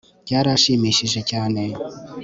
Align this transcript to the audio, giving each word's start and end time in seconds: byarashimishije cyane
byarashimishije 0.25 1.19
cyane 1.29 1.61